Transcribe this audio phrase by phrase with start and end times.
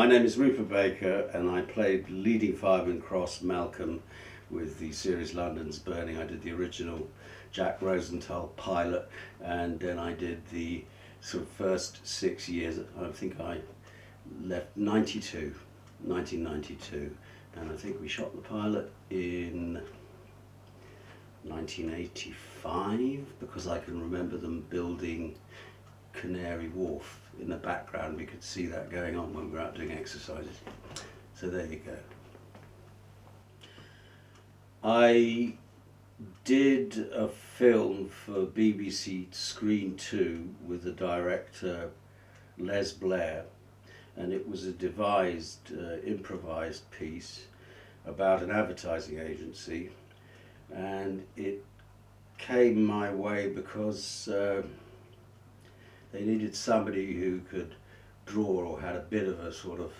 [0.00, 4.02] My name is Rupert Baker, and I played leading fireman Cross Malcolm
[4.50, 6.16] with the series London's Burning.
[6.16, 7.06] I did the original
[7.52, 9.10] Jack Rosenthal pilot,
[9.44, 10.86] and then I did the
[11.20, 12.78] sort of first six years.
[12.98, 13.58] I think I
[14.42, 15.54] left 92,
[16.02, 17.14] 1992,
[17.56, 19.82] and I think we shot the pilot in
[21.42, 25.34] 1985 because I can remember them building
[26.14, 28.16] Canary Wharf in the background.
[28.16, 30.56] We could see that going on when we were out doing exercises.
[31.34, 31.96] So there you go.
[34.82, 35.54] I
[36.44, 41.90] did a film for BBC Screen 2 with the director
[42.58, 43.44] Les Blair,
[44.16, 47.46] and it was a devised, uh, improvised piece
[48.06, 49.90] about an advertising agency,
[50.72, 51.64] and it
[52.38, 54.28] came my way because.
[54.28, 54.62] Uh,
[56.12, 57.74] they needed somebody who could
[58.26, 59.92] draw or had a bit of a sort of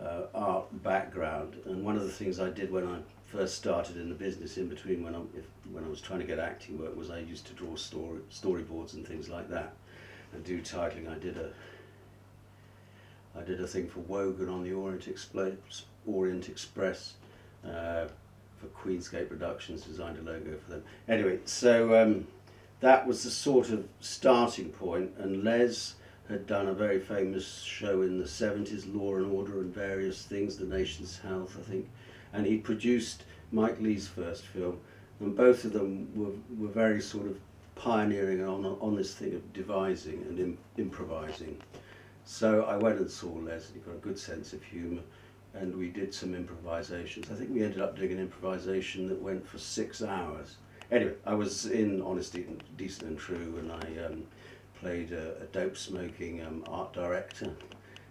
[0.00, 1.56] uh, art background.
[1.66, 4.68] And one of the things I did when I first started in the business, in
[4.68, 7.46] between when I if, when I was trying to get acting work, was I used
[7.46, 9.74] to draw story storyboards and things like that,
[10.32, 11.08] and do titling.
[11.08, 11.50] I did a
[13.38, 17.14] I did a thing for Wogan on the Orient Express, Orient Express
[17.64, 18.06] uh,
[18.58, 20.82] for Queensgate Productions, designed a logo for them.
[21.08, 22.02] Anyway, so.
[22.02, 22.26] Um,
[22.80, 25.94] that was the sort of starting point, and Les
[26.28, 30.56] had done a very famous show in the 70s, Law and Order and various things,
[30.56, 31.88] The Nation's Health, I think,
[32.32, 34.78] and he produced Mike Leigh's first film,
[35.20, 37.38] and both of them were, were very sort of
[37.74, 41.58] pioneering on, on this thing of devising and Im- improvising.
[42.24, 45.02] So I went and saw Les, he got a good sense of humour,
[45.54, 47.30] and we did some improvisations.
[47.30, 50.56] I think we ended up doing an improvisation that went for six hours
[50.90, 52.34] Anyway, I was in Honest,
[52.78, 54.24] Decent and True, and I um,
[54.80, 57.52] played a, a, dope smoking um, art director,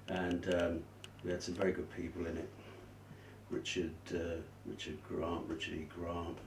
[0.09, 0.79] and um,
[1.23, 2.49] we had some very good people in it.
[3.49, 5.87] Richard, uh, Richard Grant, Richard E.
[5.89, 6.37] Grant,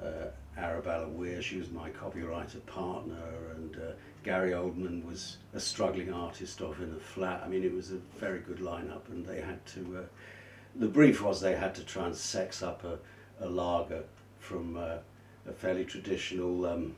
[0.00, 6.12] uh, Arabella Weir, she was my copywriter partner, and uh, Gary Oldman was a struggling
[6.12, 7.42] artist off in a flat.
[7.44, 9.98] I mean, it was a very good lineup, and they had to.
[9.98, 10.06] Uh,
[10.76, 12.98] the brief was they had to try and sex up a,
[13.44, 14.04] a lager
[14.38, 14.98] from uh,
[15.48, 16.94] a fairly traditional um,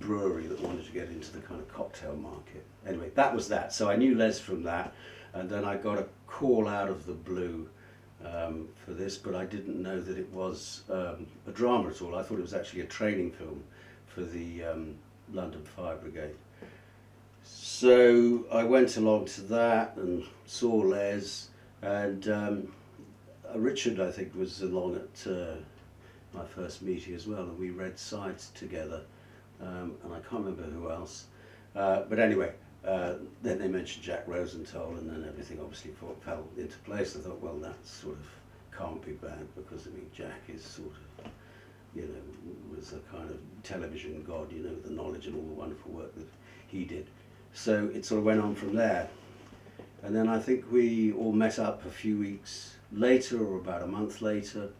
[0.00, 2.64] brewery that wanted to get into the kind of cocktail market.
[2.86, 3.72] Anyway, that was that.
[3.72, 4.92] So I knew Les from that,
[5.32, 7.68] and then I got a call out of the blue
[8.24, 12.14] um, for this, but I didn't know that it was um, a drama at all.
[12.14, 13.62] I thought it was actually a training film
[14.06, 14.94] for the um,
[15.32, 16.34] London Fire Brigade.
[17.44, 21.48] So I went along to that and saw Les,
[21.82, 22.72] and um,
[23.54, 25.30] Richard, I think, was along at.
[25.30, 25.56] Uh,
[26.32, 29.02] my first meeting as well, and we read sides together,
[29.60, 31.26] um, and I can't remember who else.
[31.74, 32.52] Uh, but anyway,
[32.84, 35.92] uh, then they mentioned Jack Rosenthal, and then everything obviously
[36.24, 37.16] fell into place.
[37.16, 38.26] I thought, well, that sort of
[38.76, 41.30] can't be bad because I mean, Jack is sort of,
[41.94, 45.54] you know, was a kind of television god, you know, the knowledge and all the
[45.54, 46.26] wonderful work that
[46.68, 47.06] he did.
[47.52, 49.08] So it sort of went on from there.
[50.02, 53.86] And then I think we all met up a few weeks later, or about a
[53.86, 54.70] month later,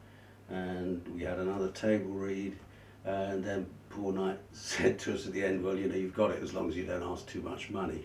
[0.50, 2.56] and we had another table read,
[3.04, 6.30] and then Paul Knight said to us at the end, well, you know, you've got
[6.30, 8.04] it as long as you don't ask too much money.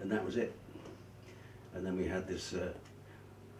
[0.00, 0.54] And that was it.
[1.74, 2.72] And then we had this uh,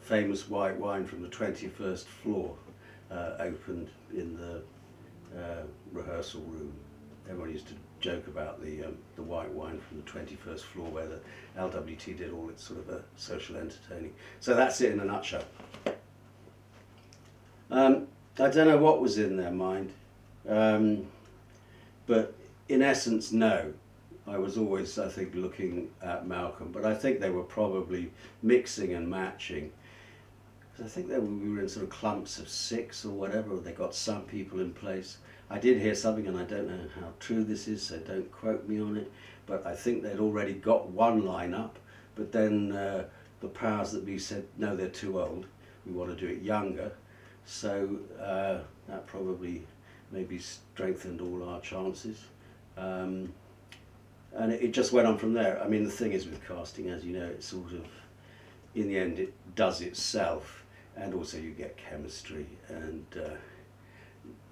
[0.01, 2.57] famous white wine from the 21st floor
[3.11, 4.63] uh, opened in the
[5.39, 6.73] uh, rehearsal room.
[7.29, 11.07] Everyone used to joke about the, um, the white wine from the 21st floor where
[11.07, 11.21] the
[11.57, 14.13] LWT did all its sort of uh, social entertaining.
[14.41, 15.45] So that's it in a nutshell.
[17.71, 18.09] Um,
[18.39, 19.93] I don't know what was in their mind,
[20.49, 21.07] um,
[22.07, 22.35] but
[22.69, 23.73] in essence, no.
[24.27, 28.93] I was always, I think, looking at Malcolm, but I think they were probably mixing
[28.95, 29.73] and matching.
[30.83, 33.57] I think they were, we were in sort of clumps of six or whatever.
[33.57, 35.19] They got some people in place.
[35.49, 38.69] I did hear something, and I don't know how true this is, so don't quote
[38.69, 39.11] me on it.
[39.47, 41.79] But I think they'd already got one line up,
[42.15, 43.05] but then uh,
[43.41, 45.47] the powers that be said, no, they're too old.
[45.85, 46.93] We want to do it younger.
[47.51, 49.67] So uh, that probably
[50.13, 52.23] maybe strengthened all our chances.
[52.79, 53.33] Um,
[54.33, 55.61] and it, just went on from there.
[55.61, 57.85] I mean, the thing is with casting, as you know, it sort of,
[58.77, 60.65] in the end, it does itself,
[60.97, 63.35] and also you get chemistry, and uh,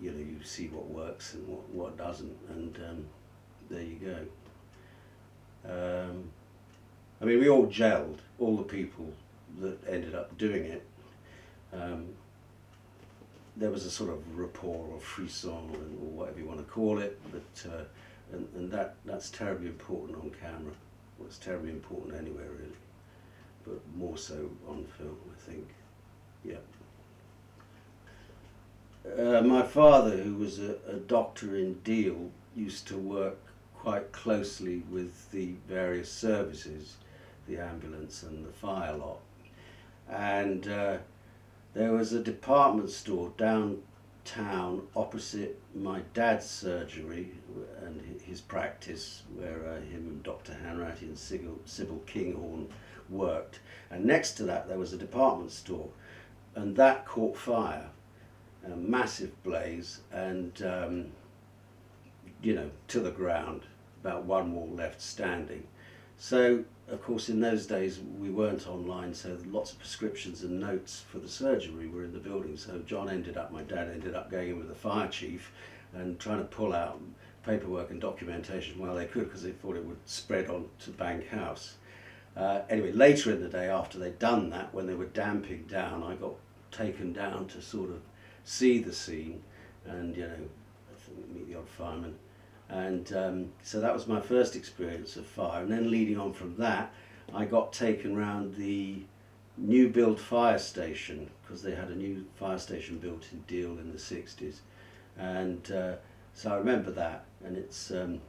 [0.01, 3.07] you know you see what works and what what doesn't, and um,
[3.71, 4.27] there you
[5.65, 6.09] go.
[6.09, 6.25] Um,
[7.23, 9.13] I mean, we all gelled, all the people
[9.61, 10.85] that ended up doing it.
[11.73, 12.09] Um,
[13.59, 17.21] there was a sort of rapport or frisson or whatever you want to call it,
[17.33, 17.85] but uh,
[18.33, 20.73] and, and that that's terribly important on camera.
[21.19, 22.77] Well, it's terribly important anywhere really,
[23.65, 25.69] but more so on film, I think.
[26.45, 26.57] Yeah.
[29.17, 33.39] Uh, my father, who was a, a doctor in Deal, used to work
[33.75, 36.97] quite closely with the various services,
[37.49, 39.21] the ambulance and the fire lot.
[40.11, 40.99] And uh,
[41.75, 47.33] there was a department store downtown opposite my dad's surgery
[47.83, 50.57] and his practice, where uh, him and Dr.
[50.65, 52.69] Hanratty and Sybil, Sybil Kinghorn
[53.09, 53.61] worked.
[53.91, 55.89] And next to that, there was a department store,
[56.55, 57.89] and that caught fire,
[58.65, 61.07] a massive blaze, and um,
[62.43, 63.63] you know, to the ground,
[64.03, 65.67] about one wall left standing.
[66.17, 71.05] So, of course, in those days we weren't online, so lots of prescriptions and notes
[71.11, 72.57] for the surgery were in the building.
[72.57, 75.53] So John ended up, my dad ended up going in with the fire chief
[75.93, 77.01] and trying to pull out
[77.45, 81.29] paperwork and documentation while they could because they thought it would spread on to Bank
[81.29, 81.77] House.
[82.37, 86.03] Uh, anyway, later in the day, after they'd done that, when they were damping down,
[86.03, 86.35] I got
[86.71, 88.01] taken down to sort of
[88.45, 89.43] see the scene
[89.87, 90.49] and, you know,
[91.35, 92.15] meet the odd fireman.
[92.69, 95.63] And um, so that was my first experience of fire.
[95.63, 96.93] And then leading on from that,
[97.35, 99.03] I got taken round the
[99.57, 103.91] new build fire station because they had a new fire station built in Deal in
[103.91, 104.57] the 60s.
[105.17, 105.95] And uh,
[106.35, 107.25] so I remember that.
[107.45, 108.21] And it's, um,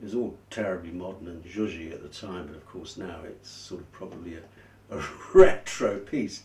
[0.00, 3.50] it was all terribly modern and zhuzhy at the time, but of course now it's
[3.50, 5.04] sort of probably a, a
[5.34, 6.42] retro piece.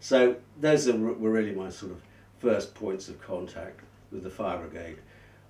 [0.00, 2.02] So those were really my sort of
[2.38, 3.80] first points of contact
[4.12, 4.98] with the fire brigade.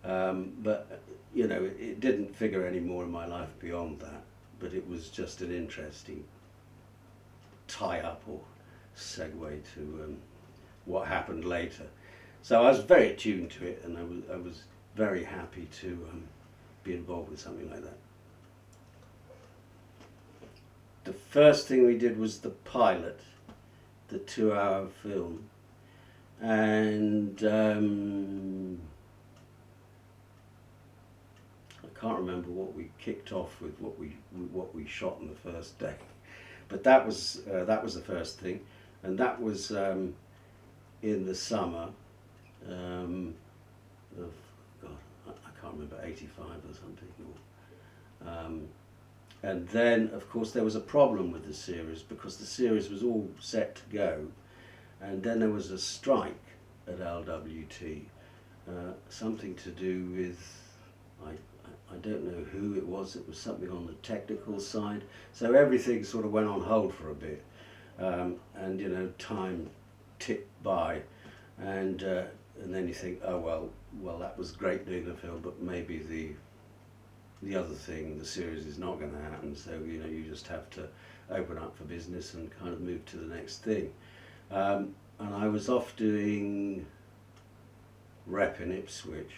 [0.04, 1.00] Um, but
[1.34, 4.22] you know, it, it didn't figure any more in my life beyond that.
[4.60, 6.24] But it was just an interesting
[7.68, 8.40] tie up or
[8.96, 10.16] segue to um,
[10.84, 11.86] what happened later.
[12.42, 14.62] So I was very attuned to it, and I was I was
[14.96, 16.24] very happy to um,
[16.82, 17.98] be involved with something like that.
[21.04, 23.20] The first thing we did was the pilot,
[24.08, 25.44] the two-hour film,
[26.40, 27.44] and.
[27.44, 28.80] Um,
[32.00, 34.16] can't remember what we kicked off with, what we
[34.52, 35.94] what we shot on the first day,
[36.68, 38.60] but that was uh, that was the first thing,
[39.02, 40.14] and that was um,
[41.02, 41.88] in the summer
[42.68, 43.34] um,
[44.16, 44.32] of
[44.80, 44.96] God,
[45.26, 47.08] I, can't remember eighty five or something.
[48.24, 48.68] Or, um,
[49.42, 53.04] and then, of course, there was a problem with the series because the series was
[53.04, 54.26] all set to go,
[55.00, 56.34] and then there was a strike
[56.88, 58.02] at LWT,
[58.68, 60.38] uh, something to do with
[61.24, 61.32] I
[61.92, 65.04] I don't know who it was, it was something on the technical side.
[65.32, 67.42] So everything sort of went on hold for a bit.
[67.98, 69.70] Um, and, you know, time
[70.18, 71.02] ticked by.
[71.58, 72.24] And, uh,
[72.62, 73.70] and then you think, oh, well,
[74.00, 76.30] well, that was great doing the film, but maybe the,
[77.42, 79.56] the other thing, the series is not going to happen.
[79.56, 80.88] So, you know, you just have to
[81.30, 83.92] open up for business and kind of move to the next thing.
[84.50, 86.86] Um, and I was off doing
[88.26, 89.32] rep in Ipswich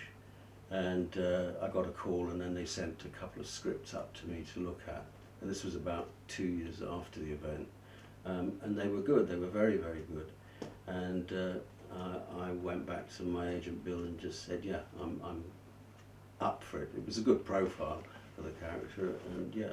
[0.70, 4.14] and uh, I got a call and then they sent a couple of scripts up
[4.14, 5.05] to me to look at.
[5.40, 7.67] And this was about two years after the event.
[8.25, 10.31] Um, and they were good, they were very, very good.
[10.87, 15.20] And uh, I, I, went back to my agent Bill and just said, yeah, I'm,
[15.25, 15.43] I'm
[16.40, 16.90] up for it.
[16.96, 18.02] It was a good profile
[18.37, 19.73] for the character and yeah,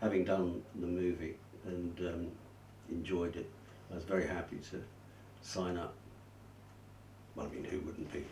[0.00, 1.36] having done the movie
[1.66, 2.28] and um,
[2.88, 3.50] enjoyed it,
[3.90, 4.82] I was very happy to
[5.42, 5.94] sign up.
[7.34, 8.24] Well, I mean, who wouldn't be?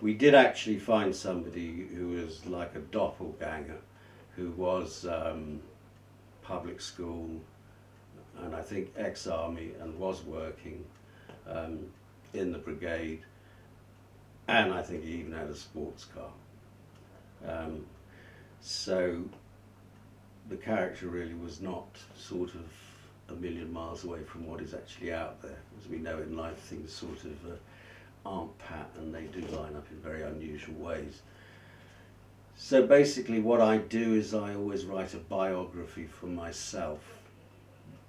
[0.00, 3.78] We did actually find somebody who was like a doppelganger,
[4.36, 5.60] who was um,
[6.42, 7.40] public school
[8.42, 10.84] and I think ex-army and was working
[11.46, 11.80] um,
[12.32, 13.20] in the brigade
[14.48, 16.30] and I think he even had a sports car.
[17.46, 17.86] Um,
[18.60, 19.22] so
[20.48, 22.66] the character really was not sort of
[23.28, 25.58] a million miles away from what is actually out there.
[25.80, 27.56] As we know in life, things sort of uh,
[28.24, 31.22] aren't pat and they do line up in very unusual ways.
[32.56, 37.00] So basically what I do is I always write a biography for myself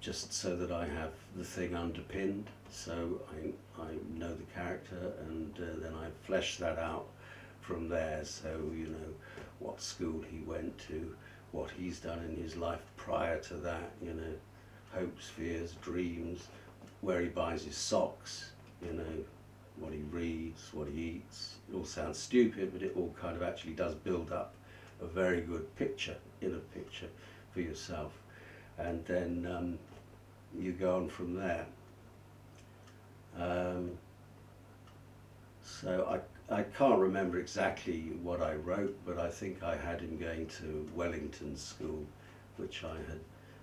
[0.00, 2.46] just so that I have the thing underpinned.
[2.70, 7.06] So I, I know the character and uh, then I flesh that out
[7.60, 8.24] from there.
[8.24, 9.14] So you know
[9.60, 11.14] what school he went to
[11.52, 14.34] what he's done in his life prior to that you know
[14.92, 16.48] hopes fears dreams
[17.02, 18.50] where he buys his socks
[18.84, 19.24] you know
[19.82, 21.56] what he reads, what he eats.
[21.70, 24.54] It all sounds stupid, but it all kind of actually does build up
[25.00, 27.08] a very good picture, inner picture
[27.52, 28.12] for yourself.
[28.78, 29.78] And then um,
[30.58, 31.66] you go on from there.
[33.38, 33.90] Um,
[35.62, 36.20] so
[36.50, 40.46] I, I can't remember exactly what I wrote, but I think I had him going
[40.46, 42.06] to Wellington School
[42.56, 43.20] which I had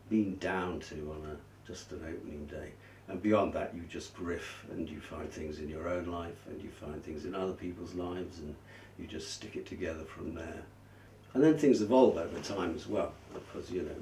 [0.10, 2.72] been down to on a just an opening day.
[3.10, 6.62] And beyond that, you just riff and you find things in your own life and
[6.62, 8.56] you find things in other people's lives and
[9.00, 10.64] you just stick it together from there.
[11.34, 13.96] And then things evolve over time as well, because you know,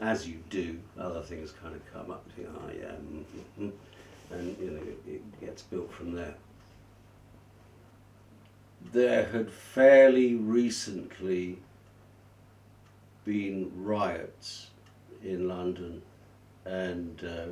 [0.00, 2.24] as you do, other things kind of come up.
[2.34, 3.24] To you know, oh, yeah, mm,
[3.60, 3.72] mm,
[4.30, 6.34] and you know, it, it gets built from there.
[8.92, 11.58] There had fairly recently
[13.24, 14.68] been riots
[15.22, 16.02] in London
[16.64, 17.48] and uh,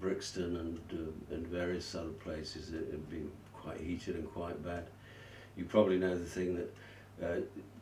[0.00, 4.86] Brixton and, uh, and various other places that have been quite heated and quite bad.
[5.56, 6.74] You probably know the thing that
[7.24, 7.40] uh,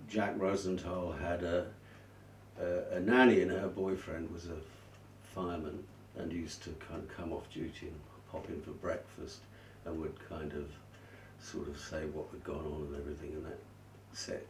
[0.09, 1.67] Jack Rosenthal had a,
[2.61, 4.57] a, a nanny and her boyfriend was a
[5.35, 5.83] fireman
[6.17, 9.41] and used to kind of come off duty and pop in for breakfast
[9.85, 10.71] and would kind of
[11.41, 13.59] sort of say what had gone on and everything and that
[14.13, 14.47] set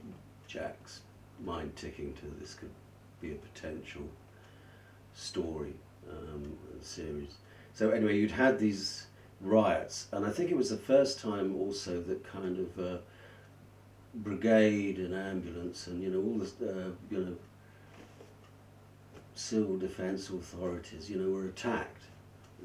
[0.46, 1.00] Jack's
[1.44, 2.70] mind ticking to this could
[3.20, 4.02] be a potential
[5.14, 5.72] story
[6.10, 7.34] um, series.
[7.76, 9.06] So anyway, you'd had these
[9.42, 12.98] riots, and I think it was the first time also that kind of uh,
[14.14, 17.36] brigade and ambulance and you know all the uh, you know
[19.34, 22.04] civil defence authorities you know were attacked.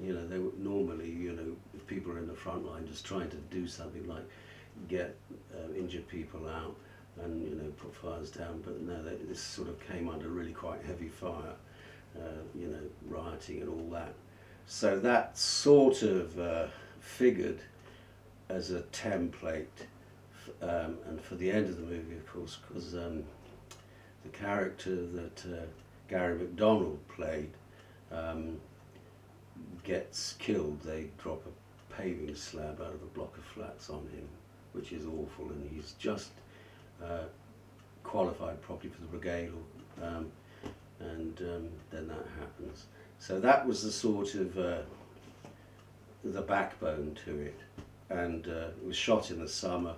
[0.02, 3.06] You know they were normally you know if people are in the front line just
[3.06, 4.24] trying to do something like
[4.88, 5.18] get
[5.54, 6.78] uh, injured people out
[7.22, 10.54] and you know put fires down, but no, they, this sort of came under really
[10.54, 11.56] quite heavy fire.
[12.18, 14.14] Uh, you know, rioting and all that.
[14.74, 16.68] So that sort of uh,
[17.02, 17.60] figured
[18.48, 19.66] as a template,
[20.62, 23.26] um, and for the end of the movie, of course, because um,
[24.24, 25.66] the character that uh,
[26.08, 27.52] Gary McDonald played
[28.14, 28.62] um,
[29.84, 30.80] gets killed.
[30.84, 34.28] They drop a paving slab out of a block of flats on him,
[34.72, 36.32] which is awful, and he's just
[37.04, 37.26] uh,
[38.04, 39.52] qualified properly for the brigade.
[40.02, 40.32] Um,
[41.02, 42.86] and um, then that happens.
[43.22, 44.80] So that was the sort of uh,
[46.24, 47.60] the backbone to it,
[48.10, 49.94] and uh, it was shot in the summer,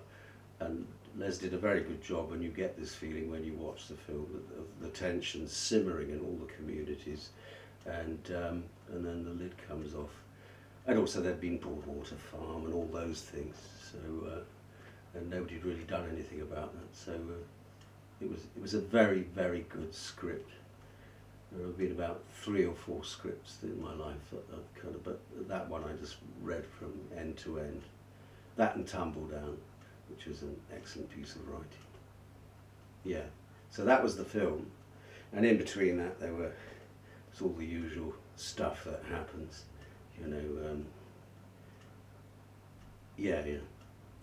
[0.60, 0.86] and
[1.18, 3.96] Les did a very good job, and you get this feeling when you watch the
[3.96, 4.28] film
[4.60, 7.30] of the tension simmering in all the communities,
[7.86, 10.12] and um, and then the lid comes off,
[10.86, 13.56] and also there'd been Broadwater Farm and all those things,
[13.90, 18.62] so uh, and nobody had really done anything about that, so uh, it was it
[18.62, 20.52] was a very very good script.
[21.56, 25.04] There have been about three or four scripts in my life that I've kind of,
[25.04, 27.84] but that one I just read from end to end.
[28.56, 29.56] That and Tumbledown,
[30.10, 31.68] which was an excellent piece of writing.
[33.04, 33.26] Yeah,
[33.70, 34.68] so that was the film,
[35.32, 36.52] and in between that there were
[37.32, 39.64] it's all the usual stuff that happens,
[40.20, 40.70] you know.
[40.70, 40.86] Um,
[43.18, 43.58] yeah, yeah.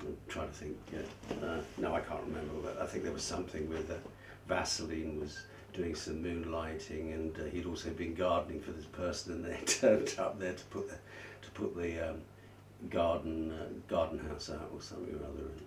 [0.01, 0.77] I'm trying to think.
[0.93, 3.95] Yeah, uh, no, I can't remember, but I think there was something with uh,
[4.49, 9.45] Vaseline was doing some moonlighting, and uh, he'd also been gardening for this person, and
[9.45, 10.97] they turned up there to put the
[11.43, 12.21] to put the um,
[12.89, 15.47] garden uh, garden house out or something or other.
[15.47, 15.61] And,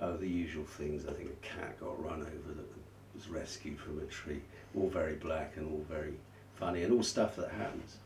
[0.00, 1.06] oh, the usual things.
[1.06, 2.66] I think a cat got run over that
[3.14, 4.42] was rescued from a tree.
[4.76, 6.14] All very black and all very
[6.54, 7.96] funny, and all stuff that happens,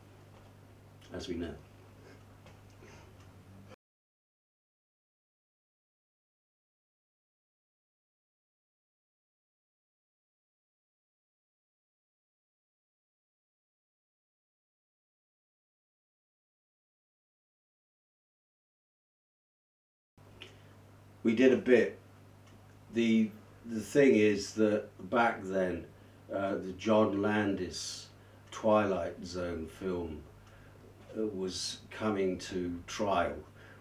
[1.12, 1.54] as we know.
[21.22, 21.98] We did a bit.
[22.94, 23.30] The
[23.64, 25.86] the thing is that back then,
[26.34, 28.08] uh, the John Landis
[28.50, 30.22] Twilight Zone film
[31.16, 33.36] uh, was coming to trial,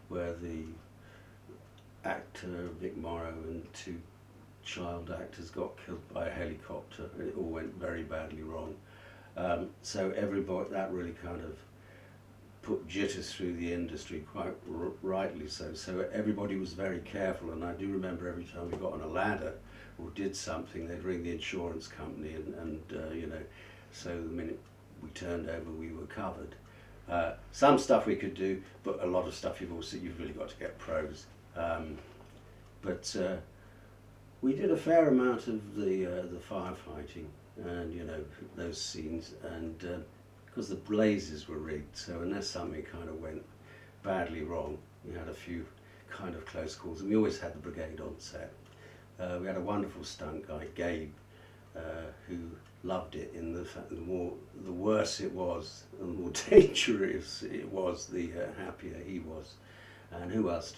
[0.10, 0.65] where the
[2.05, 3.98] actor Vic Morrow and two
[4.63, 7.10] child actors got killed by a helicopter.
[7.17, 8.75] and It all went very badly wrong.
[9.36, 11.57] Um, so everybody that really kind of
[12.62, 14.53] put jitters through the industry, quite
[15.01, 15.74] rightly so.
[15.74, 19.08] So everybody was very careful, and I do remember every time we got on a
[19.08, 19.56] ladder
[19.98, 23.41] or did something, they'd ring the insurance company, and, and uh, you know,
[23.91, 24.60] so the minute
[25.01, 26.56] we turned over, we were covered.
[27.10, 30.34] Uh, some stuff we could do, but a lot of stuff you've also you've really
[30.34, 31.25] got to get pros.
[31.56, 31.98] Um,
[32.82, 33.36] but uh,
[34.41, 37.25] we did a fair amount of the uh, the firefighting
[37.58, 38.24] and you know
[38.56, 39.98] those scenes and uh,
[40.51, 41.96] because the blazes were rigged.
[41.96, 43.43] So unless something kind of went
[44.03, 45.65] badly wrong, we had a few
[46.10, 48.51] kind of close calls, and we always had the brigade on set.
[49.20, 51.12] Uh, we had a wonderful stunt guy, Gabe,
[51.75, 52.38] uh, who
[52.84, 53.34] loved it.
[53.34, 54.34] In the fact, the more
[54.65, 59.55] the worse it was, the more dangerous it was, the uh, happier he was.
[60.12, 60.74] And who else?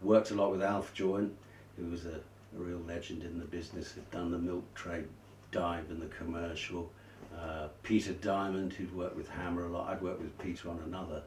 [0.00, 1.34] Worked a lot with Alf Joint,
[1.76, 2.20] who was a,
[2.56, 3.92] a real legend in the business.
[3.92, 5.04] Had done the Milk Tray
[5.52, 6.90] dive in the commercial.
[7.38, 9.90] Uh, Peter Diamond, who'd worked with Hammer a lot.
[9.90, 11.22] I'd worked with Peter on another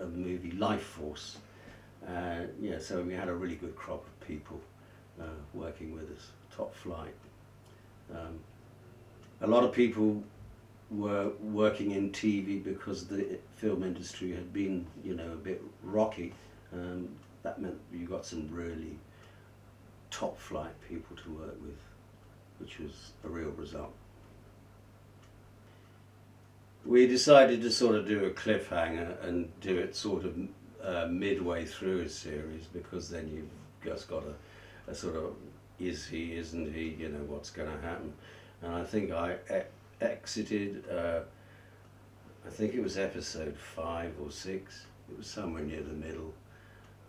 [0.00, 1.36] a movie, Lifeforce.
[2.06, 4.60] Uh, yeah, so we had a really good crop of people
[5.20, 7.14] uh, working with us, top flight.
[8.12, 8.38] Um,
[9.40, 10.22] a lot of people
[10.90, 16.32] were working in TV because the film industry had been, you know, a bit rocky.
[16.72, 17.08] Um,
[17.42, 18.96] that meant you got some really
[20.10, 21.78] top flight people to work with,
[22.58, 23.92] which was a real result.
[26.88, 30.38] We decided to sort of do a cliffhanger and do it sort of
[30.82, 33.50] uh, midway through a series because then you've
[33.84, 35.34] just got a, a sort of
[35.78, 38.14] is he, isn't he, you know, what's going to happen.
[38.62, 41.20] And I think I e- exited, uh,
[42.46, 46.32] I think it was episode five or six, it was somewhere near the middle.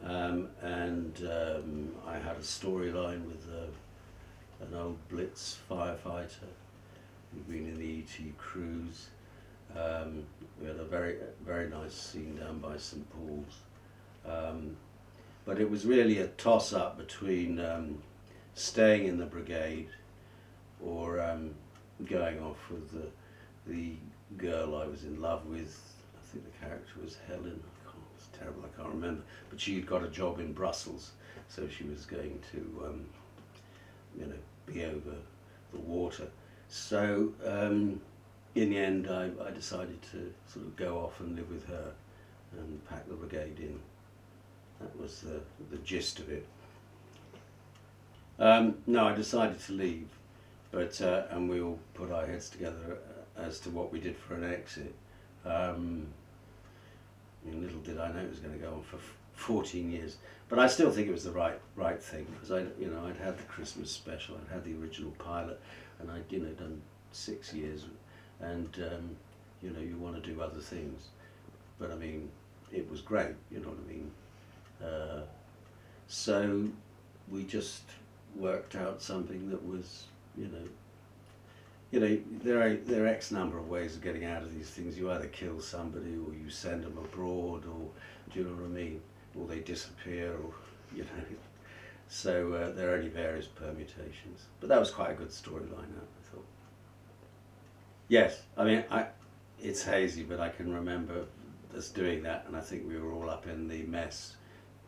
[0.04, 6.52] Um, and um, I had a storyline with uh, an old Blitz firefighter
[7.32, 9.08] who'd been in the ET cruise.
[9.78, 10.24] Um,
[10.60, 13.60] we had a very very nice scene down by St Paul's,
[14.26, 14.76] um,
[15.46, 18.02] but it was really a toss up between um,
[18.56, 19.90] staying in the brigade
[20.84, 21.54] or um,
[22.06, 23.08] going off with the
[23.68, 23.94] the
[24.38, 25.80] girl I was in love with.
[26.16, 27.60] I think the character was Helen.
[28.18, 28.64] It's terrible.
[28.66, 29.22] I can't remember.
[29.50, 31.12] But she'd got a job in Brussels,
[31.48, 33.06] so she was going to, um,
[34.18, 34.34] you know,
[34.66, 35.16] be over
[35.72, 36.28] the water.
[36.68, 38.02] So um,
[38.62, 41.92] in the end, I, I decided to sort of go off and live with her
[42.58, 43.80] and pack the brigade in.
[44.82, 46.46] That was the, the gist of it.
[48.38, 50.08] Um, no, I decided to leave,
[50.72, 52.98] but uh, and we all put our heads together
[53.38, 54.94] uh, as to what we did for an exit.
[55.46, 56.08] Um,
[57.46, 60.60] little did I know it was going to go on for f- 14 years, but
[60.60, 63.38] I still think it was the right right thing because I, you know, I'd had
[63.38, 65.60] the Christmas special, I'd had the original pilot,
[66.00, 67.84] and I'd you know done six years
[68.42, 69.16] and um,
[69.62, 71.10] you know you want to do other things.
[71.78, 72.30] But I mean,
[72.72, 73.36] it was great.
[73.52, 74.12] You know what I mean.
[74.84, 75.22] Uh,
[76.08, 76.68] so
[77.30, 77.84] we just
[78.36, 80.06] worked out something that was,
[80.38, 80.68] you know,
[81.92, 84.70] you know, there are there are X number of ways of getting out of these
[84.70, 84.98] things.
[84.98, 87.90] You either kill somebody, or you send them abroad, or
[88.32, 89.02] do you know what I mean?
[89.36, 90.54] Or they disappear, or
[90.96, 91.24] you know.
[92.08, 94.46] So uh, there are only various permutations.
[94.60, 95.94] But that was quite a good storyline.
[98.10, 99.06] Yes, I mean, I,
[99.62, 101.26] it's hazy, but I can remember
[101.78, 104.36] us doing that, and I think we were all up in the mess,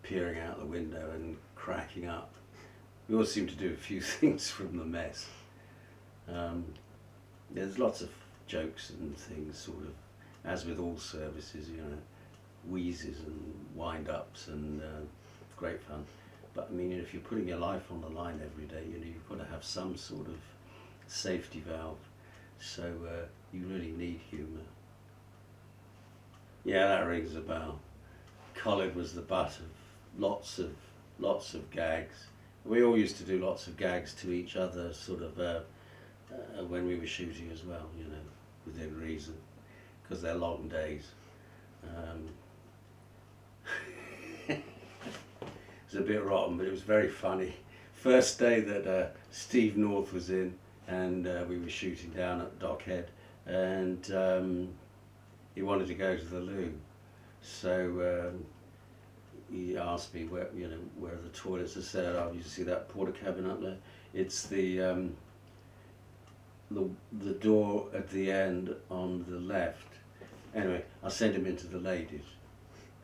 [0.01, 2.33] peering out the window and cracking up.
[3.07, 5.27] We all seem to do a few things from the mess.
[6.27, 6.65] Um,
[7.51, 8.09] there's lots of
[8.47, 9.93] jokes and things, sort of,
[10.43, 11.97] as with all services, you know,
[12.67, 15.01] wheezes and wind ups and uh,
[15.57, 16.05] great fun.
[16.55, 19.05] But I mean, if you're putting your life on the line every day, you know,
[19.05, 20.37] you've got to have some sort of
[21.05, 21.97] safety valve
[22.61, 24.61] so uh, you really need humour.
[26.63, 27.79] Yeah, that rings a bell.
[28.53, 30.75] Colin was the butt of lots of
[31.19, 32.27] lots of gags.
[32.63, 35.61] We all used to do lots of gags to each other, sort of uh,
[36.31, 37.89] uh, when we were shooting as well.
[37.97, 38.21] You know,
[38.65, 39.35] within reason,
[40.03, 41.07] because they're long days.
[41.83, 42.29] Um,
[44.47, 47.55] it's a bit rotten, but it was very funny.
[47.93, 50.55] First day that uh, Steve North was in,
[50.91, 53.05] and uh, we were shooting down at Dockhead,
[53.45, 54.69] and um,
[55.55, 56.73] he wanted to go to the loo,
[57.41, 58.45] so um,
[59.49, 62.05] he asked me where you know where the toilets are set.
[62.05, 63.77] Oh, you see that Portakabin up there?
[64.13, 65.15] It's the um,
[66.69, 69.87] the the door at the end on the left.
[70.53, 72.25] Anyway, I sent him into the ladies,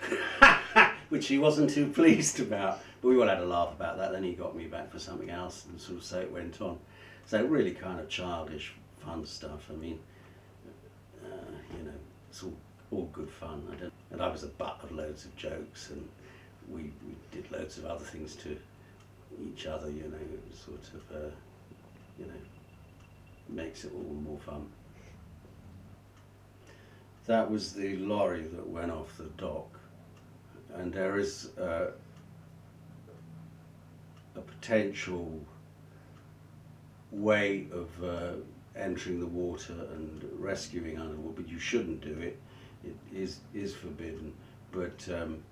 [1.09, 2.79] which he wasn't too pleased about.
[3.01, 4.11] But we all had a laugh about that.
[4.11, 6.77] Then he got me back for something else, and sort of so it went on.
[7.27, 8.73] So really kind of childish,
[9.05, 9.69] fun stuff.
[9.69, 9.99] I mean,
[11.21, 11.91] uh, you know,
[12.29, 12.55] it's all,
[12.89, 13.67] all good fun.
[13.69, 16.07] I and I was the butt of loads of jokes, and
[16.69, 18.57] we, we did loads of other things to
[19.45, 19.91] each other.
[19.91, 20.17] You know,
[20.55, 21.29] sort of, uh,
[22.17, 22.31] you know,
[23.49, 24.65] makes it all more fun.
[27.25, 29.77] That was the lorry that went off the dock,
[30.75, 31.91] and there is uh,
[34.33, 35.41] a potential
[37.11, 38.33] way of uh,
[38.75, 42.39] entering the water and rescuing underwater, but you shouldn't do it.
[42.83, 44.33] It is is forbidden.
[44.71, 45.43] But um,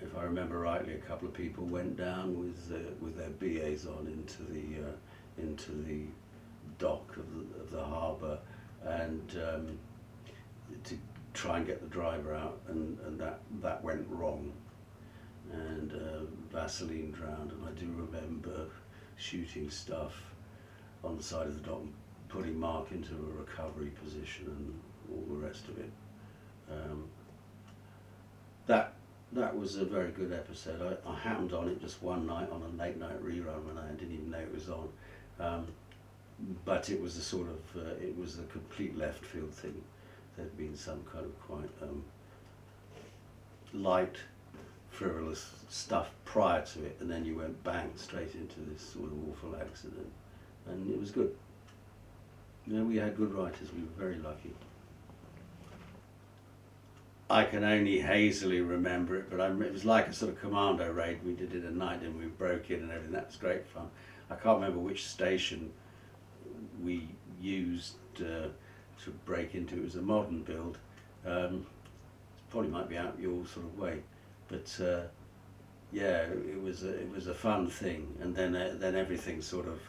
[0.00, 3.86] if I remember rightly, a couple of people went down with uh, with their BAs
[3.86, 6.02] on into the uh, into the
[6.78, 8.38] dock of the, of the harbour
[8.84, 9.78] and um,
[10.84, 10.96] to
[11.34, 14.52] try and get the driver out, and, and that that went wrong.
[15.50, 18.66] And uh, Vaseline drowned, and I do remember
[19.16, 20.12] shooting stuff
[21.04, 21.82] on the side of the dock,
[22.28, 24.80] putting Mark into a recovery position and
[25.10, 25.90] all the rest of it.
[26.70, 27.04] Um,
[28.66, 28.92] that
[29.32, 30.98] that was a very good episode.
[31.06, 33.90] I, I happened on it just one night on a late night rerun when I
[33.92, 34.88] didn't even know it was on.
[35.38, 35.66] Um,
[36.64, 39.82] but it was a sort of uh, it was a complete left field thing.
[40.36, 42.04] There'd been some kind of quite um,
[43.72, 44.16] light,
[44.90, 49.28] frivolous stuff prior to it, and then you went bang straight into this sort of
[49.28, 50.10] awful accident,
[50.70, 51.34] and it was good.
[52.66, 53.68] You know, we had good writers.
[53.72, 54.52] We were very lucky.
[57.30, 60.90] I can only hazily remember it, but I, it was like a sort of commando
[60.90, 61.20] raid.
[61.24, 63.12] We did it at night and we broke in and everything.
[63.12, 63.88] That was great fun.
[64.30, 65.70] I can't remember which station
[66.82, 67.08] we
[67.40, 68.48] used uh,
[69.04, 69.76] to break into.
[69.76, 70.78] It was a modern build.
[71.26, 71.66] Um,
[72.50, 74.00] probably might be out your sort of way,
[74.48, 75.02] but uh,
[75.92, 78.14] yeah, it was a, it was a fun thing.
[78.22, 79.80] And then uh, then everything sort of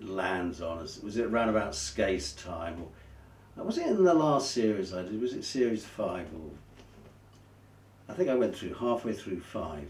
[0.00, 1.00] lands on us.
[1.02, 2.82] Was it around about Skase time?
[2.82, 5.20] Or, uh, was it in the last series I did?
[5.20, 6.50] Was it series five or?
[8.08, 9.88] I think I went through halfway through five.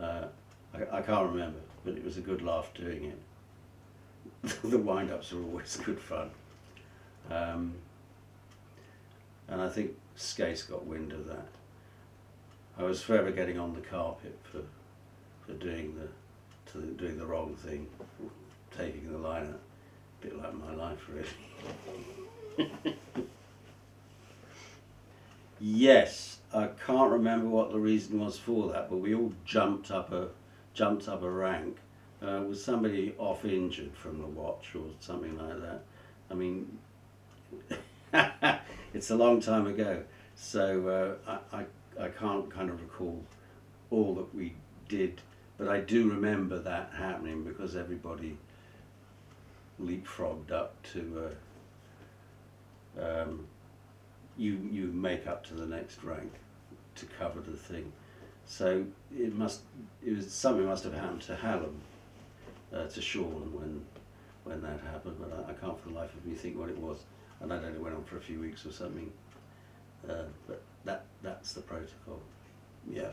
[0.00, 0.24] Uh,
[0.74, 3.18] I, I can't remember, but it was a good laugh doing it.
[4.64, 6.30] the wind-ups are always good fun.
[7.30, 7.74] Um,
[9.48, 11.46] and I think Skase got wind of that.
[12.78, 14.62] I was forever getting on the carpet for
[15.46, 16.08] for doing the
[16.72, 17.86] to doing the wrong thing,
[18.76, 22.68] taking the line, a bit like my life, really.
[25.60, 30.12] yes, I can't remember what the reason was for that, but we all jumped up
[30.12, 30.28] a
[30.74, 31.76] jumped up a rank.
[32.22, 35.82] Uh, was somebody off injured from the watch or something like that?
[36.30, 36.78] I mean,
[38.94, 40.02] it's a long time ago,
[40.36, 41.66] so uh, I, I
[42.04, 43.22] I can't kind of recall
[43.90, 44.54] all that we
[44.88, 45.20] did,
[45.62, 48.36] but I do remember that happening because everybody
[49.80, 51.30] leapfrogged up to
[52.98, 53.46] uh, um,
[54.36, 56.32] you you make up to the next rank
[56.96, 57.92] to cover the thing.
[58.44, 58.84] So
[59.16, 59.60] it must
[60.04, 61.80] it was something must have happened to Hallam,
[62.74, 63.84] uh, to Sean when
[64.42, 66.78] when that happened, but I, I, can't for the life of me think what it
[66.78, 66.98] was.
[67.40, 69.12] And I know it went on for a few weeks or something.
[70.08, 72.20] Uh, but that that's the protocol.
[72.90, 73.12] Yeah.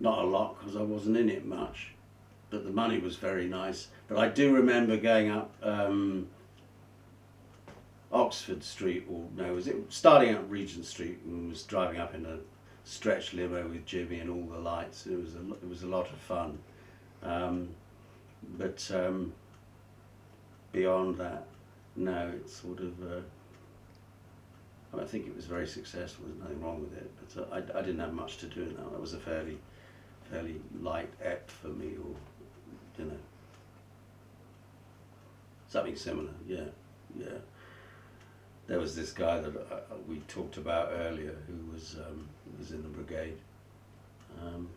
[0.00, 1.92] Not a lot because I wasn't in it much
[2.50, 3.88] but the money was very nice.
[4.08, 6.28] But I do remember going up um,
[8.12, 12.24] Oxford Street, or no, was it starting up Regent Street and was driving up in
[12.24, 12.38] a
[12.84, 15.06] stretch limo with Jimmy and all the lights.
[15.06, 16.58] It was a, it was a lot of fun.
[17.22, 17.68] Um,
[18.56, 19.32] but um,
[20.72, 21.46] beyond that,
[21.96, 22.94] no, it's sort of.
[23.02, 23.20] Uh,
[24.98, 26.24] I think it was very successful.
[26.26, 28.74] There's nothing wrong with it, but uh, I, I didn't have much to do in
[28.76, 28.98] that.
[28.98, 29.58] Was a fairly,
[30.30, 32.14] fairly light ep for me, or
[32.98, 33.18] you know.
[35.68, 36.64] Something similar, yeah,
[37.18, 37.38] yeah.
[38.66, 42.82] There was this guy that uh, we talked about earlier who was um, was in
[42.82, 43.38] the brigade.
[44.42, 44.68] Um,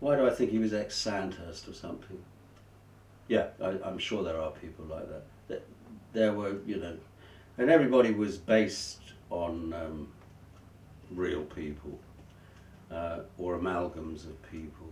[0.00, 2.22] why do I think he was ex Sandhurst or something?
[3.28, 5.06] Yeah, I, I'm sure there are people like
[5.48, 5.62] that.
[6.12, 6.96] There were, you know,
[7.58, 9.00] and everybody was based
[9.30, 10.08] on um,
[11.10, 11.98] real people
[12.90, 14.88] uh, or amalgams of people.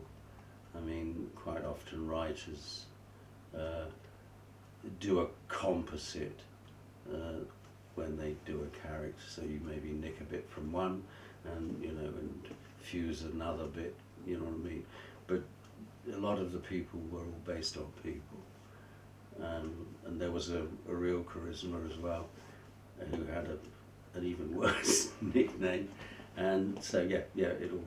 [0.76, 2.86] I mean, quite often writers
[3.56, 3.84] uh,
[5.00, 6.40] do a composite
[7.12, 7.40] uh,
[7.94, 11.02] when they do a character, so you maybe nick a bit from one
[11.44, 12.42] and, you know, and
[12.80, 13.94] fuse another bit,
[14.26, 14.84] you know what I mean?
[15.26, 15.42] But
[16.14, 18.38] a lot of the people were all based on people.
[19.42, 22.26] Um, and there was a, a real charisma as well,
[23.10, 25.88] who had a, an even worse nickname.
[26.36, 27.84] And so, yeah, yeah, it all,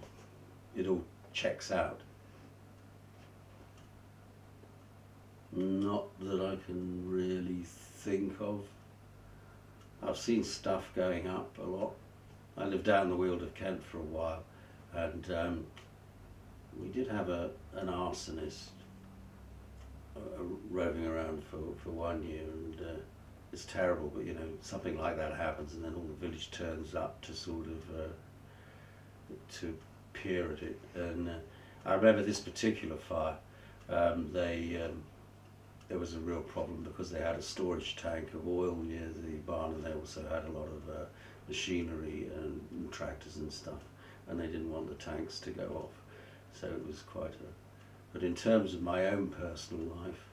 [0.76, 1.04] it all
[1.34, 2.00] checks out.
[5.52, 8.66] Not that I can really think of.
[10.04, 11.94] I've seen stuff going up a lot.
[12.58, 14.44] I lived down the Weald of Kent for a while,
[14.94, 15.66] and um,
[16.80, 18.70] we did have a an arsonist
[20.16, 23.00] uh, roving around for, for one year, and uh,
[23.52, 24.12] it's terrible.
[24.14, 27.34] But you know, something like that happens, and then all the village turns up to
[27.34, 28.08] sort of uh,
[29.60, 29.78] to
[30.14, 30.80] peer at it.
[30.96, 31.34] And uh,
[31.86, 33.36] I remember this particular fire.
[33.90, 35.04] Um, they um,
[35.88, 39.38] there was a real problem because they had a storage tank of oil near the
[39.46, 41.06] barn and they also had a lot of uh,
[41.48, 43.82] machinery and tractors and stuff
[44.28, 48.24] and they didn't want the tanks to go off so it was quite a but
[48.24, 50.26] in terms of my own personal life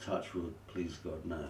[0.00, 1.46] touch wood please god no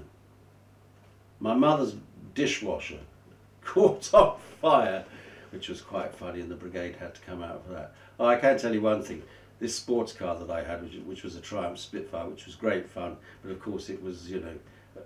[1.38, 1.94] my mother's
[2.34, 3.00] dishwasher
[3.62, 5.04] caught on fire
[5.50, 8.36] which was quite funny and the brigade had to come out for that oh i
[8.36, 9.22] can tell you one thing
[9.60, 12.88] this sports car that I had, which, which was a Triumph Spitfire, which was great
[12.88, 14.54] fun, but of course it was, you know,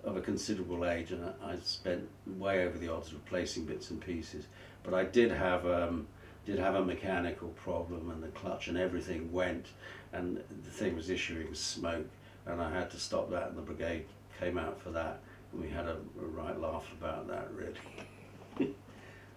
[0.05, 4.47] of a considerable age, and I, spent way over the odds replacing bits and pieces.
[4.83, 6.07] But I did have um,
[6.47, 9.67] did have a mechanical problem, and the clutch and everything went,
[10.13, 12.07] and the thing was issuing smoke,
[12.47, 14.07] and I had to stop that, and the brigade
[14.39, 15.21] came out for that,
[15.53, 18.75] and we had a, a right laugh about that, really.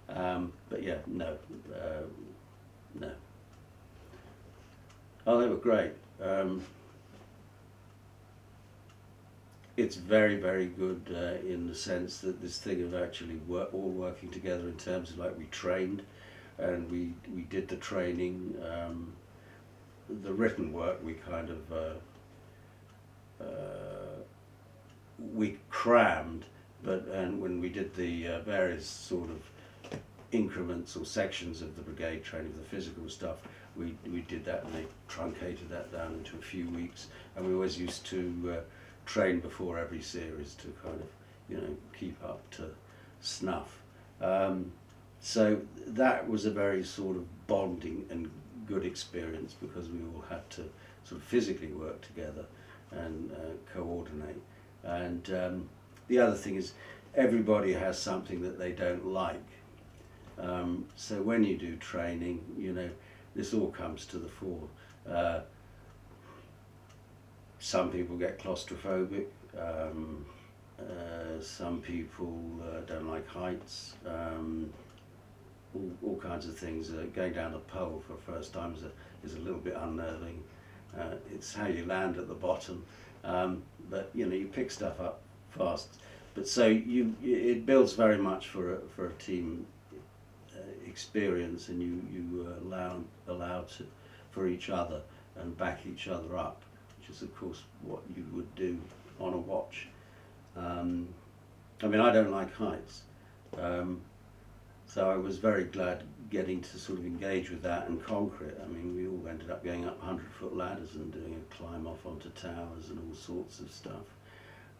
[0.09, 1.37] um, but yeah, no,
[1.73, 2.03] uh,
[2.95, 3.11] no.
[5.25, 5.91] Oh, they were great.
[6.21, 6.63] Um,
[9.75, 13.89] it's very, very good uh, in the sense that this thing of actually work, all
[13.89, 16.01] working together in terms of like we trained
[16.57, 18.55] and we, we did the training.
[18.67, 19.13] Um,
[20.09, 24.21] the written work we kind of uh, uh,
[25.33, 26.45] we crammed,
[26.83, 29.41] but and when we did the uh, various sort of
[30.31, 33.37] increments or sections of the brigade training, the physical stuff,
[33.75, 37.07] we, we did that and they truncated that down into a few weeks.
[37.35, 38.61] And we always used to uh,
[39.05, 41.07] train before every series to kind of,
[41.49, 42.69] you know, keep up to
[43.21, 43.79] snuff.
[44.21, 44.71] Um,
[45.19, 48.29] so that was a very sort of bonding and
[48.67, 50.63] good experience because we all had to
[51.03, 52.45] sort of physically work together
[52.91, 54.41] and uh, coordinate.
[54.83, 55.69] And um,
[56.07, 56.73] the other thing is,
[57.15, 59.43] everybody has something that they don't like.
[60.39, 62.89] Um, so when you do training, you know,
[63.35, 64.67] this all comes to the fore.
[65.09, 65.41] Uh,
[67.59, 69.27] some people get claustrophobic.
[69.57, 70.25] Um,
[70.79, 73.95] uh, some people uh, don't like heights.
[74.05, 74.71] Um,
[75.73, 76.91] all, all kinds of things.
[76.91, 78.91] Uh, going down a pole for the first time is a,
[79.23, 80.43] is a little bit unnerving.
[80.97, 82.85] Uh, it's how you land at the bottom.
[83.23, 85.21] Um, but you know, you pick stuff up
[85.51, 85.89] fast.
[86.33, 89.65] But so you, it builds very much for a, for a team
[90.97, 93.85] experience and you, you uh, allow, allow to,
[94.31, 94.99] for each other
[95.35, 96.63] and back each other up,
[96.97, 98.79] which is of course what you would do
[99.19, 99.89] on a watch.
[100.55, 101.07] Um,
[101.83, 103.03] I mean, I don't like heights.
[103.61, 104.01] Um,
[104.87, 108.59] so I was very glad getting to sort of engage with that and conquer it.
[108.63, 111.85] I mean, we all ended up going up 100 foot ladders and doing a climb
[111.85, 114.07] off onto towers and all sorts of stuff.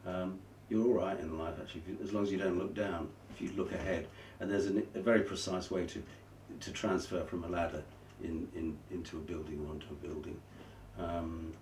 [0.03, 3.39] Um, you're all right in life, actually, as long as you don't look down, if
[3.39, 4.07] you look ahead
[4.39, 6.03] and there's an, a very precise way to
[6.59, 7.83] to transfer from a ladder
[8.23, 10.39] in, in into a building or onto a building.
[10.97, 11.53] Um,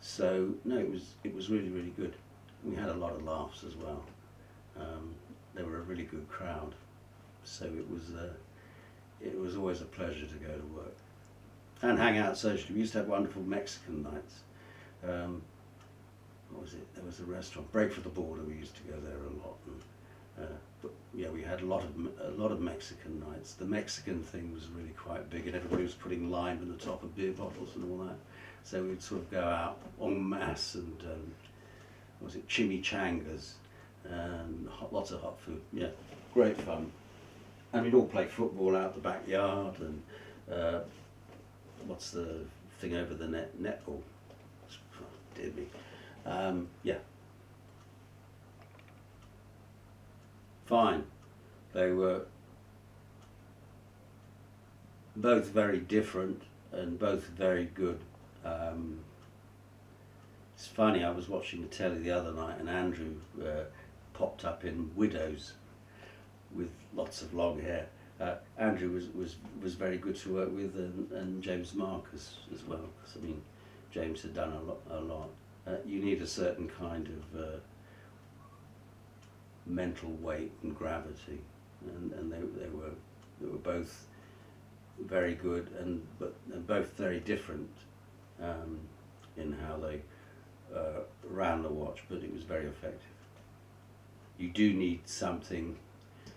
[0.00, 2.14] so no, it was it was really really good.
[2.64, 4.04] We had a lot of laughs as well.
[4.78, 5.14] Um,
[5.54, 6.74] they were a really good crowd,
[7.44, 8.32] so it was uh,
[9.20, 10.96] it was always a pleasure to go to work
[11.82, 12.74] and hang out socially.
[12.74, 14.40] We used to have wonderful Mexican nights.
[15.04, 15.42] Um,
[16.50, 16.94] what was it?
[16.94, 18.42] There was a restaurant, Break for the Border.
[18.42, 19.56] We used to go there a lot.
[19.66, 20.56] And, uh,
[21.14, 21.90] yeah, we had a lot of
[22.34, 23.54] a lot of Mexican nights.
[23.54, 27.02] The Mexican thing was really quite big, and everybody was putting lime in the top
[27.02, 28.16] of beer bottles and all that.
[28.64, 31.32] So we'd sort of go out en masse and um,
[32.20, 33.52] was it chimichangas
[34.04, 35.60] and hot, lots of hot food.
[35.72, 35.88] Yeah,
[36.34, 36.92] great fun.
[37.72, 40.02] And we'd all play football out the backyard and
[40.52, 40.80] uh,
[41.86, 42.40] what's the
[42.80, 44.02] thing over the net netball?
[45.34, 45.66] Dear me.
[46.26, 46.98] Um, yeah,
[50.68, 51.04] fine.
[51.72, 52.22] They were
[55.16, 58.00] both very different and both very good.
[58.44, 59.00] Um,
[60.54, 63.64] it's funny, I was watching the telly the other night and Andrew uh,
[64.12, 65.54] popped up in Widows
[66.54, 67.86] with lots of long hair.
[68.20, 72.64] Uh, Andrew was, was, was very good to work with and, and James Marcus as
[72.64, 72.88] well.
[73.02, 73.40] Cause, I mean,
[73.90, 74.78] James had done a lot.
[74.90, 75.28] A lot.
[75.66, 77.56] Uh, you need a certain kind of uh,
[79.68, 81.38] mental weight and gravity,
[81.84, 82.92] and, and they, they were
[83.40, 84.06] they were both
[85.00, 87.70] very good and but and both very different
[88.42, 88.80] um,
[89.36, 90.00] in how they
[90.74, 93.02] uh, ran the watch, but it was very effective.
[94.38, 95.76] You do need something,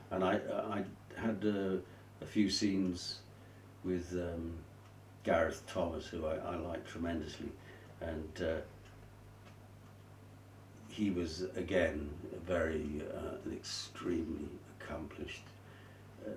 [0.10, 0.40] and I
[0.70, 0.84] I
[1.20, 1.78] had uh,
[2.22, 3.20] a few scenes
[3.84, 4.54] with um,
[5.24, 7.50] Gareth Thomas, who I, I like tremendously,
[8.00, 8.62] and uh,
[10.92, 12.10] he was again
[12.46, 14.50] very uh, an extremely
[14.80, 15.44] accomplished,
[16.26, 16.34] um,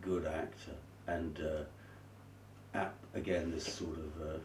[0.00, 0.72] good actor,
[1.06, 1.64] and uh,
[2.78, 4.38] ap- again this sort of uh,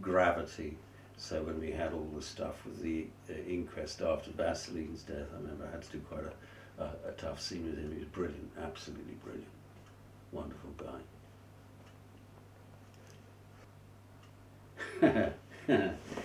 [0.00, 0.76] gravity.
[1.16, 5.36] So when we had all the stuff with the uh, inquest after Vaseline's death, I
[5.40, 7.90] remember I had to do quite a, a, a tough scene with him.
[7.92, 9.48] He was brilliant, absolutely brilliant,
[10.32, 11.00] wonderful guy.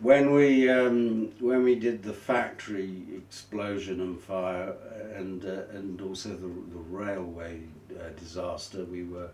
[0.00, 4.74] when we um, when we did the factory explosion and fire
[5.14, 7.60] and uh, and also the, the railway
[7.98, 9.30] uh, disaster, we were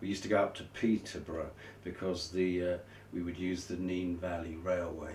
[0.00, 1.50] we used to go up to Peterborough
[1.82, 2.76] because the uh,
[3.12, 5.14] we would use the Nene Valley Railway,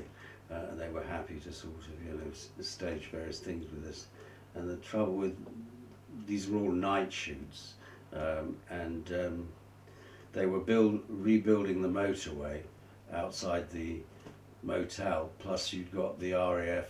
[0.51, 4.07] uh, and they were happy to sort of you know stage various things with us.
[4.55, 5.37] And the trouble with
[6.27, 7.75] these were all night shoots,
[8.13, 9.47] um, and um,
[10.33, 12.61] they were build rebuilding the motorway
[13.13, 14.01] outside the
[14.63, 15.29] motel.
[15.39, 16.87] Plus, you'd got the RAF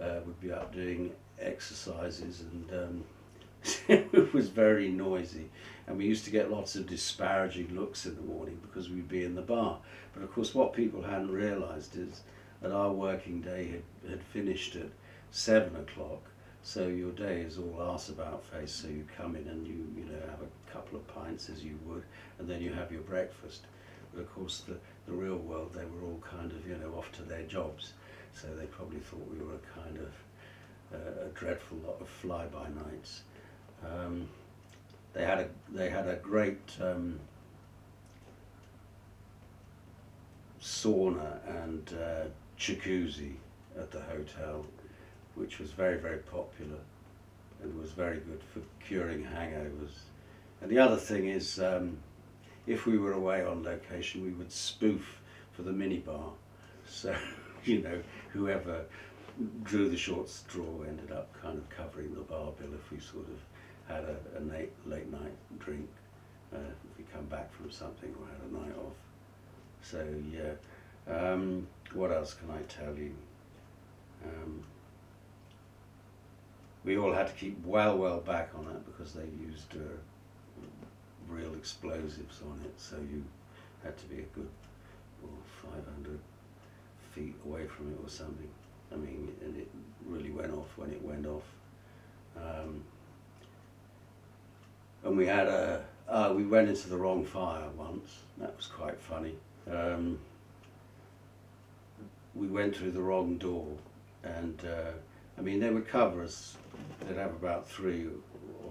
[0.00, 3.04] uh, would be up doing exercises, and um,
[3.88, 5.48] it was very noisy.
[5.86, 9.24] And we used to get lots of disparaging looks in the morning because we'd be
[9.24, 9.78] in the bar.
[10.14, 12.22] But of course, what people hadn't realised is
[12.60, 14.88] that our working day had, had finished at
[15.30, 16.22] seven o'clock.
[16.62, 18.70] So your day is all arse about face.
[18.70, 21.78] So you come in and you you know have a couple of pints as you
[21.84, 22.04] would,
[22.38, 23.62] and then you have your breakfast.
[24.14, 27.10] But of course, the the real world they were all kind of you know off
[27.12, 27.92] to their jobs.
[28.34, 30.12] So they probably thought we were a kind of
[30.94, 33.22] uh, a dreadful lot of fly-by nights.
[33.84, 34.28] Um,
[35.12, 37.18] they had a they had a great um,
[40.60, 42.24] sauna and uh,
[42.58, 43.34] jacuzzi
[43.78, 44.64] at the hotel,
[45.34, 46.78] which was very very popular
[47.62, 49.92] and was very good for curing hangovers.
[50.60, 51.98] And the other thing is, um,
[52.66, 55.20] if we were away on location, we would spoof
[55.52, 56.32] for the minibar.
[56.86, 57.14] So
[57.64, 58.00] you know,
[58.32, 58.84] whoever
[59.62, 63.26] drew the short straw ended up kind of covering the bar bill if we sort
[63.28, 63.38] of
[63.88, 65.88] had a, a late, late night drink,
[66.54, 68.94] uh, if we come back from something or had a night off.
[69.82, 70.52] So yeah,
[71.12, 73.14] um, what else can I tell you?
[74.24, 74.62] Um,
[76.84, 79.96] we all had to keep well, well back on that because they used uh,
[81.32, 82.74] real explosives on it.
[82.76, 83.24] So you
[83.82, 84.48] had to be a good
[85.24, 85.28] oh,
[85.62, 86.18] 500
[87.14, 88.48] feet away from it or something.
[88.92, 89.68] I mean, and it
[90.06, 91.44] really went off when it went off.
[92.36, 92.84] Um,
[95.04, 98.18] and we had a, uh, we went into the wrong fire once.
[98.38, 99.34] That was quite funny.
[99.70, 100.18] Um,
[102.34, 103.66] we went through the wrong door,
[104.22, 104.92] and uh,
[105.38, 106.56] I mean, they would cover us.
[107.00, 108.08] They'd have about three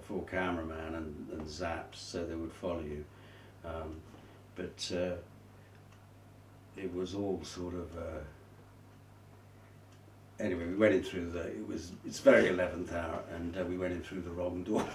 [0.02, 3.04] or four cameramen and, and zaps, so they would follow you.
[3.64, 4.02] Um,
[4.56, 5.16] but uh,
[6.78, 7.98] it was all sort of.
[7.98, 8.22] Uh,
[10.40, 11.48] anyway, we went in through the.
[11.48, 11.92] It was.
[12.06, 14.88] It's very eleventh hour, and uh, we went in through the wrong door.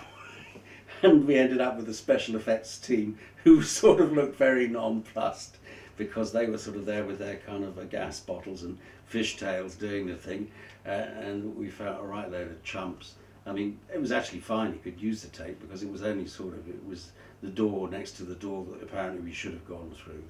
[1.03, 5.57] and we ended up with a special effects team who sort of looked very nonplussed
[5.97, 8.79] because they were sort of there with their kind of uh, gas bottles and
[9.11, 10.51] fishtails doing the thing,
[10.85, 13.15] uh, and we felt a right load of chumps.
[13.47, 14.73] I mean, it was actually fine.
[14.73, 17.89] You could use the tape because it was only sort of it was the door
[17.89, 20.25] next to the door that apparently we should have gone through,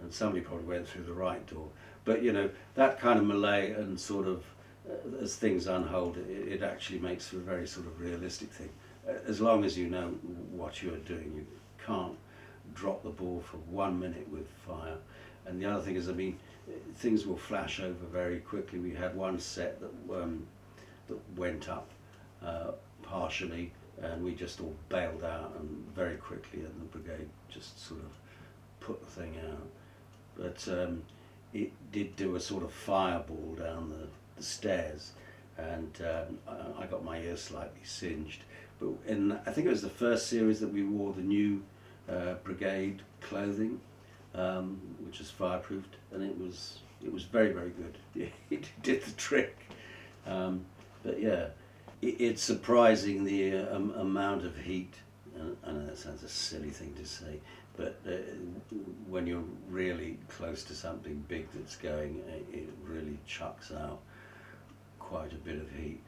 [0.00, 1.68] and somebody probably went through the right door.
[2.04, 4.44] But you know that kind of melee and sort of
[4.88, 8.70] uh, as things unfold, it, it actually makes for a very sort of realistic thing.
[9.26, 10.10] As long as you know
[10.52, 11.46] what you're doing, you
[11.84, 12.16] can't
[12.74, 14.96] drop the ball for one minute with fire.
[15.46, 16.38] And the other thing is, I mean,
[16.94, 18.78] things will flash over very quickly.
[18.78, 20.46] We had one set that um,
[21.08, 21.90] that went up
[22.44, 27.84] uh, partially, and we just all bailed out and very quickly, and the brigade just
[27.86, 28.10] sort of
[28.80, 29.66] put the thing out.
[30.36, 31.02] But um,
[31.52, 35.12] it did do a sort of fireball down the, the stairs,
[35.58, 38.44] and um, I, I got my ear slightly singed.
[38.80, 41.62] But in I think it was the first series that we wore the new
[42.08, 43.80] uh, brigade clothing,
[44.34, 47.98] um, which is fireproofed, and it was it was very very good.
[48.50, 49.56] It did the trick.
[50.26, 50.64] Um,
[51.02, 51.48] but yeah,
[52.02, 54.94] it's surprising the uh, um, amount of heat.
[55.64, 57.40] I know that sounds a silly thing to say,
[57.76, 58.12] but uh,
[59.08, 64.00] when you're really close to something big that's going, it, it really chucks out
[64.98, 66.00] quite a bit of heat.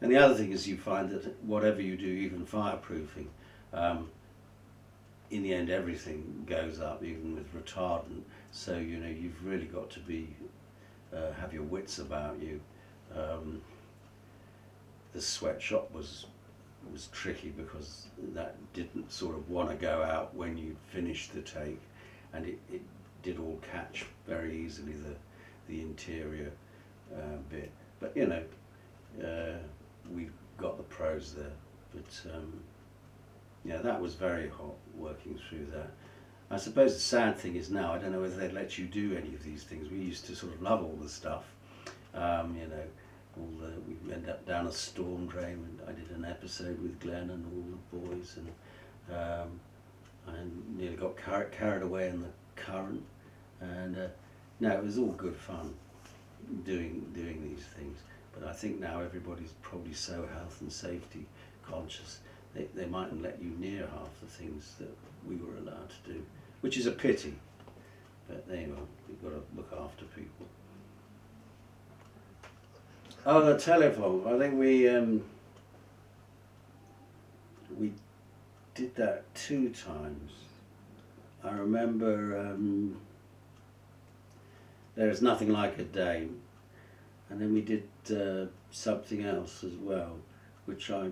[0.00, 3.26] And the other thing is, you find that whatever you do, even fireproofing,
[3.72, 4.10] um,
[5.30, 8.22] in the end, everything goes up, even with retardant.
[8.52, 10.28] So you know you've really got to be
[11.14, 12.60] uh, have your wits about you.
[13.14, 13.62] Um,
[15.18, 16.26] the sweatshop was
[16.92, 21.40] was tricky because that didn't sort of want to go out when you finished the
[21.40, 21.80] take,
[22.32, 22.82] and it, it
[23.24, 25.16] did all catch very easily the
[25.66, 26.52] the interior
[27.12, 27.72] uh, bit.
[27.98, 28.44] But you know,
[29.20, 29.58] uh,
[30.14, 31.56] we got the pros there.
[31.92, 32.52] But um,
[33.64, 35.90] yeah, that was very hot working through that.
[36.48, 39.16] I suppose the sad thing is now I don't know whether they'd let you do
[39.16, 39.90] any of these things.
[39.90, 41.42] We used to sort of love all the stuff,
[42.14, 42.86] um, you know.
[43.86, 45.64] We ended up down a storm drain.
[45.64, 49.60] And I did an episode with Glenn and all the boys, and um,
[50.26, 50.32] I
[50.76, 53.02] nearly got car- carried away in the current.
[53.60, 54.06] And uh,
[54.60, 55.74] no, it was all good fun
[56.64, 57.98] doing doing these things.
[58.32, 61.26] But I think now everybody's probably so health and safety
[61.62, 62.20] conscious
[62.54, 64.94] they, they mightn't let you near half the things that
[65.26, 66.22] we were allowed to do,
[66.60, 67.34] which is a pity.
[68.28, 70.46] But there you are, we've got to look after people.
[73.30, 74.26] Oh, the telephone.
[74.26, 75.22] I think we um,
[77.78, 77.92] we
[78.74, 80.32] did that two times.
[81.44, 82.96] I remember um,
[84.94, 86.40] there is nothing like a dame,
[87.28, 90.16] and then we did uh, something else as well,
[90.64, 91.10] which I,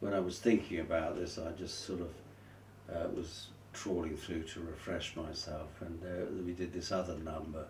[0.00, 4.60] when I was thinking about this, I just sort of uh, was trawling through to
[4.60, 7.66] refresh myself, and uh, we did this other number,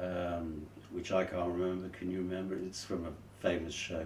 [0.00, 1.88] um, which I can't remember.
[1.90, 2.56] Can you remember?
[2.56, 4.04] It's from a famous show,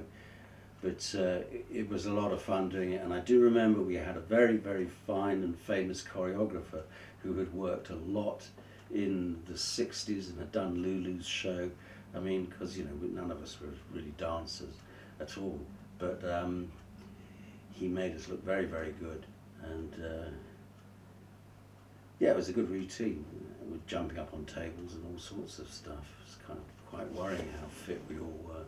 [0.83, 1.41] but uh,
[1.73, 3.03] it, was a lot of fun doing it.
[3.03, 6.83] And I do remember we had a very, very fine and famous choreographer
[7.23, 8.47] who had worked a lot
[8.93, 11.71] in the '60s and had done Lulu's show.
[12.15, 14.75] I mean, because you know none of us were really dancers
[15.21, 15.61] at all,
[15.99, 16.71] but um,
[17.73, 19.27] he made us look very, very good,
[19.63, 20.31] and uh,
[22.19, 23.25] yeah, it was a good routine.
[23.71, 26.20] With jumping up on tables and all sorts of stuff.
[26.91, 28.65] Quite worrying how fit we all were.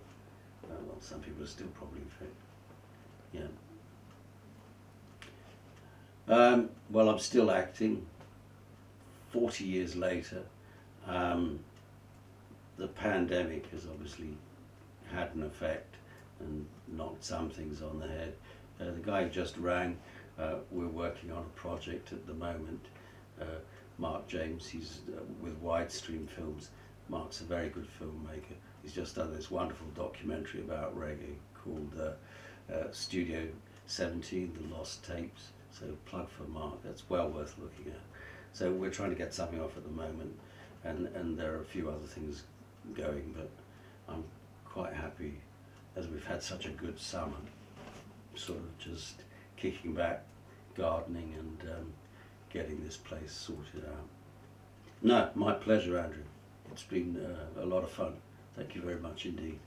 [0.65, 2.33] Uh, well, some people are still probably fit.
[3.33, 3.49] Yeah.
[6.29, 8.07] Um, well, I'm still acting.
[9.33, 10.43] Forty years later,
[11.07, 11.61] um,
[12.77, 14.37] the pandemic has obviously
[15.11, 15.95] had an effect
[16.41, 18.35] and knocked some things on the head.
[18.81, 19.97] Uh, the guy just rang,
[20.39, 22.85] uh, we're working on a project at the moment.
[23.41, 23.45] Uh,
[23.99, 26.71] Mark James, he's uh, with Widestream Films.
[27.13, 28.57] Mark's a very good filmmaker.
[28.83, 33.49] He's just done this wonderful documentary about reggae called uh, uh, Studio
[33.87, 35.51] 17, The Lost Tapes.
[35.73, 38.01] So plug for Mark, that's well worth looking at.
[38.55, 40.39] So we're trying to get something off at the moment
[40.85, 42.45] and, and there are a few other things
[42.95, 43.51] going, but
[44.09, 44.25] I'm
[44.65, 45.35] quite happy
[45.95, 47.37] as we've had such a good summer,
[48.37, 49.21] sort of just
[49.59, 50.25] kicking back,
[50.75, 51.93] gardening and um,
[52.51, 54.09] getting this place sorted out.
[55.03, 56.23] No, my pleasure, Andrew.
[56.73, 58.15] It's been uh, a lot of fun.
[58.57, 59.59] Thank you very much indeed.